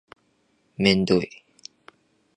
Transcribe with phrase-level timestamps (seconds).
[0.77, 1.29] めんどい